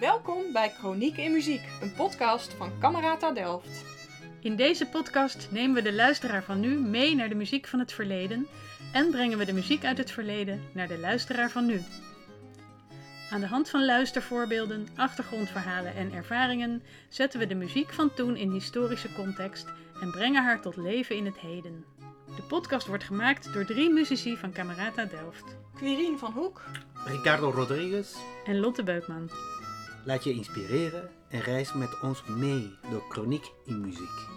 Welkom 0.00 0.52
bij 0.52 0.70
Chroniek 0.70 1.16
in 1.16 1.32
Muziek, 1.32 1.62
een 1.82 1.92
podcast 1.92 2.52
van 2.52 2.72
Camerata 2.80 3.32
Delft. 3.32 3.84
In 4.40 4.56
deze 4.56 4.86
podcast 4.86 5.48
nemen 5.50 5.74
we 5.74 5.82
de 5.82 5.92
luisteraar 5.92 6.42
van 6.42 6.60
nu 6.60 6.78
mee 6.78 7.14
naar 7.14 7.28
de 7.28 7.34
muziek 7.34 7.66
van 7.66 7.78
het 7.78 7.92
verleden 7.92 8.46
en 8.92 9.10
brengen 9.10 9.38
we 9.38 9.44
de 9.44 9.52
muziek 9.52 9.84
uit 9.84 9.98
het 9.98 10.10
verleden 10.10 10.62
naar 10.72 10.88
de 10.88 10.98
luisteraar 10.98 11.50
van 11.50 11.66
nu. 11.66 11.82
Aan 13.30 13.40
de 13.40 13.46
hand 13.46 13.70
van 13.70 13.84
luistervoorbeelden, 13.84 14.88
achtergrondverhalen 14.96 15.94
en 15.94 16.12
ervaringen 16.12 16.82
zetten 17.08 17.38
we 17.40 17.46
de 17.46 17.54
muziek 17.54 17.92
van 17.92 18.14
toen 18.14 18.36
in 18.36 18.50
historische 18.50 19.12
context 19.12 19.66
en 20.00 20.10
brengen 20.10 20.44
haar 20.44 20.60
tot 20.60 20.76
leven 20.76 21.16
in 21.16 21.24
het 21.24 21.38
heden. 21.38 21.84
De 22.36 22.42
podcast 22.42 22.86
wordt 22.86 23.04
gemaakt 23.04 23.52
door 23.52 23.64
drie 23.64 23.90
muzici 23.90 24.36
van 24.36 24.52
Camerata 24.52 25.04
Delft 25.04 25.56
Quirine 25.74 26.18
van 26.18 26.32
Hoek, 26.32 26.64
Ricardo 27.04 27.50
Rodriguez. 27.50 28.14
en 28.46 28.60
Lotte 28.60 28.82
Beukman. 28.82 29.30
Laat 30.06 30.24
je 30.24 30.32
inspireren 30.32 31.10
en 31.28 31.40
reis 31.40 31.72
met 31.72 32.00
ons 32.02 32.24
mee 32.26 32.78
door 32.90 33.04
Chroniek 33.08 33.44
in 33.64 33.80
Muziek. 33.80 34.28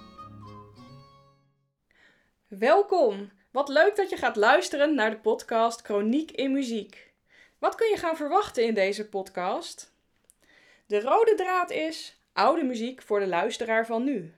welkom! 2.47 3.31
Wat 3.51 3.67
leuk 3.69 3.95
dat 3.95 4.09
je 4.09 4.17
gaat 4.17 4.35
luisteren 4.35 4.95
naar 4.95 5.09
de 5.09 5.19
podcast 5.19 5.81
Chroniek 5.81 6.31
in 6.31 6.51
Muziek. 6.51 7.13
Wat 7.59 7.75
kun 7.75 7.89
je 7.89 7.97
gaan 7.97 8.15
verwachten 8.15 8.65
in 8.65 8.73
deze 8.73 9.09
podcast? 9.09 9.93
De 10.85 11.01
rode 11.01 11.35
draad 11.35 11.71
is 11.71 12.21
oude 12.33 12.63
muziek 12.63 13.01
voor 13.01 13.19
de 13.19 13.27
luisteraar 13.27 13.85
van 13.85 14.03
nu. 14.03 14.33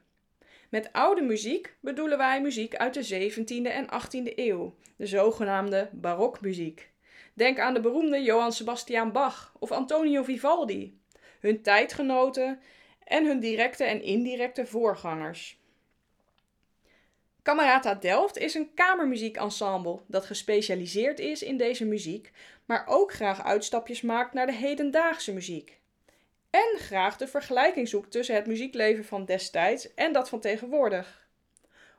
Met 0.70 0.94
oude 0.94 1.22
muziek 1.22 1.75
bedoelen 1.81 2.17
wij 2.17 2.41
muziek 2.41 2.75
uit 2.75 2.94
de 2.94 3.31
17e 3.31 3.72
en 3.72 3.86
18e 3.86 4.34
eeuw, 4.36 4.75
de 4.95 5.05
zogenaamde 5.05 5.89
barokmuziek. 5.91 6.91
Denk 7.34 7.59
aan 7.59 7.73
de 7.73 7.81
beroemde 7.81 8.23
Johann 8.23 8.52
Sebastian 8.52 9.11
Bach 9.11 9.53
of 9.59 9.72
Antonio 9.72 10.23
Vivaldi, 10.23 11.01
hun 11.41 11.62
tijdgenoten 11.62 12.59
en 13.04 13.26
hun 13.26 13.40
directe 13.40 13.84
en 13.84 14.02
indirecte 14.02 14.66
voorgangers. 14.66 15.59
Camerata 17.44 17.95
Delft 17.95 18.38
is 18.38 18.53
een 18.53 18.73
kamermuziekensemble 18.73 20.00
dat 20.08 20.25
gespecialiseerd 20.25 21.19
is 21.19 21.44
in 21.44 21.58
deze 21.58 21.86
muziek, 21.86 22.31
maar 22.66 22.84
ook 22.88 23.14
graag 23.14 23.44
uitstapjes 23.44 24.02
maakt 24.02 24.34
naar 24.34 24.45
de 24.45 24.53
hedendaagse 24.53 25.34
muziek. 25.34 25.80
En 26.50 26.78
graag 26.78 27.17
de 27.17 27.28
vergelijking 27.28 27.88
zoekt 27.88 28.12
tussen 28.12 28.36
het 28.36 28.45
muziekleven 28.45 29.06
van 29.06 29.25
destijds 29.25 29.94
en 29.94 30.14
dat 30.14 30.30
van 30.30 30.39
tegenwoordig. 30.39 31.28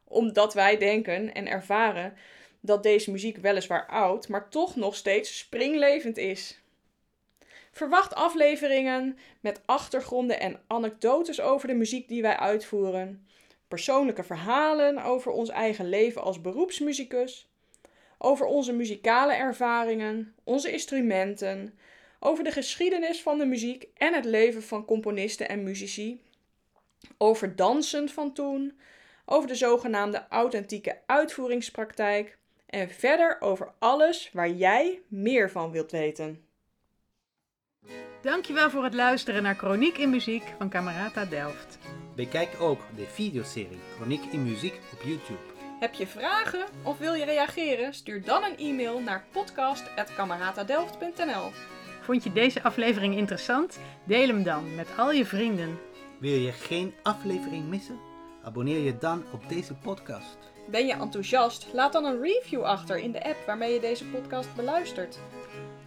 Omdat 0.04 0.54
wij 0.54 0.78
denken 0.78 1.34
en 1.34 1.46
ervaren 1.48 2.16
dat 2.60 2.82
deze 2.82 3.10
muziek 3.10 3.36
weliswaar 3.36 3.86
oud, 3.86 4.28
maar 4.28 4.48
toch 4.48 4.76
nog 4.76 4.94
steeds 4.94 5.38
springlevend 5.38 6.16
is. 6.16 6.61
Verwacht 7.72 8.14
afleveringen 8.14 9.18
met 9.40 9.60
achtergronden 9.64 10.40
en 10.40 10.60
anekdotes 10.66 11.40
over 11.40 11.68
de 11.68 11.74
muziek 11.74 12.08
die 12.08 12.22
wij 12.22 12.36
uitvoeren, 12.36 13.26
persoonlijke 13.68 14.22
verhalen 14.22 15.02
over 15.04 15.32
ons 15.32 15.48
eigen 15.48 15.88
leven 15.88 16.22
als 16.22 16.40
beroepsmuzikus, 16.40 17.50
over 18.18 18.46
onze 18.46 18.72
muzikale 18.72 19.32
ervaringen, 19.34 20.34
onze 20.44 20.72
instrumenten, 20.72 21.78
over 22.20 22.44
de 22.44 22.52
geschiedenis 22.52 23.22
van 23.22 23.38
de 23.38 23.46
muziek 23.46 23.86
en 23.94 24.14
het 24.14 24.24
leven 24.24 24.62
van 24.62 24.84
componisten 24.84 25.48
en 25.48 25.62
muzici, 25.62 26.22
over 27.18 27.56
dansen 27.56 28.08
van 28.08 28.32
toen, 28.32 28.78
over 29.24 29.48
de 29.48 29.54
zogenaamde 29.54 30.26
authentieke 30.28 30.98
uitvoeringspraktijk. 31.06 32.38
En 32.66 32.90
verder 32.90 33.36
over 33.40 33.72
alles 33.78 34.30
waar 34.32 34.50
jij 34.50 35.00
meer 35.08 35.50
van 35.50 35.70
wilt 35.70 35.90
weten. 35.90 36.44
Dankjewel 38.22 38.70
voor 38.70 38.84
het 38.84 38.94
luisteren 38.94 39.42
naar 39.42 39.54
Chroniek 39.54 39.98
in 39.98 40.10
Muziek 40.10 40.42
van 40.58 40.68
Camerata 40.68 41.24
Delft. 41.24 41.78
Bekijk 42.16 42.60
ook 42.60 42.80
de 42.96 43.06
videoserie 43.06 43.80
Chroniek 43.96 44.22
in 44.30 44.42
Muziek 44.42 44.80
op 44.92 45.00
YouTube. 45.04 45.38
Heb 45.80 45.94
je 45.94 46.06
vragen 46.06 46.64
of 46.82 46.98
wil 46.98 47.14
je 47.14 47.24
reageren? 47.24 47.94
Stuur 47.94 48.24
dan 48.24 48.42
een 48.42 48.56
e-mail 48.56 49.00
naar 49.00 49.24
podcast.cameratadelft.nl 49.32 51.50
Vond 52.00 52.24
je 52.24 52.32
deze 52.32 52.62
aflevering 52.62 53.16
interessant? 53.16 53.78
Deel 54.04 54.26
hem 54.26 54.42
dan 54.42 54.74
met 54.74 54.88
al 54.96 55.12
je 55.12 55.26
vrienden. 55.26 55.78
Wil 56.18 56.38
je 56.38 56.52
geen 56.52 56.94
aflevering 57.02 57.68
missen? 57.68 57.98
Abonneer 58.42 58.80
je 58.80 58.98
dan 58.98 59.24
op 59.32 59.48
deze 59.48 59.74
podcast. 59.74 60.38
Ben 60.70 60.86
je 60.86 60.92
enthousiast? 60.92 61.66
Laat 61.72 61.92
dan 61.92 62.04
een 62.04 62.22
review 62.22 62.62
achter 62.62 62.98
in 62.98 63.12
de 63.12 63.24
app 63.24 63.46
waarmee 63.46 63.72
je 63.72 63.80
deze 63.80 64.04
podcast 64.04 64.54
beluistert. 64.54 65.18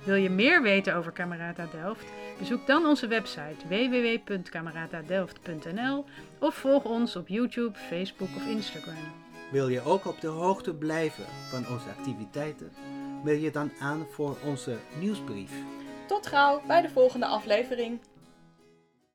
Wil 0.06 0.16
je 0.16 0.30
meer 0.30 0.62
weten 0.62 0.96
over 0.96 1.12
Camerata 1.12 1.68
Delft? 1.72 2.06
Bezoek 2.40 2.68
dan 2.68 2.86
onze 2.86 3.08
website 3.08 3.68
www.cameratadelft.nl 3.68 6.06
of 6.40 6.56
volg 6.56 6.84
ons 6.84 7.16
op 7.16 7.28
YouTube, 7.28 7.78
Facebook 7.78 8.30
of 8.36 8.48
Instagram. 8.48 9.14
Wil 9.52 9.68
je 9.68 9.82
ook 9.82 10.06
op 10.06 10.22
de 10.22 10.28
hoogte 10.28 10.74
blijven 10.74 11.26
van 11.50 11.68
onze 11.68 11.90
activiteiten? 11.98 12.72
Meld 13.24 13.42
je 13.42 13.52
dan 13.52 13.72
aan 13.80 14.06
voor 14.12 14.38
onze 14.44 14.78
nieuwsbrief. 15.00 15.52
Tot 16.08 16.28
gauw 16.28 16.62
bij 16.68 16.82
de 16.82 16.90
volgende 16.90 17.26
aflevering. 17.26 18.00